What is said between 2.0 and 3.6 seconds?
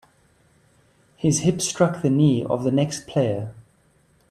the knee of the next player.